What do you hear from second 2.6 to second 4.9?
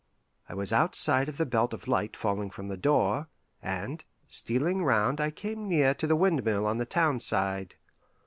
the door, and stealing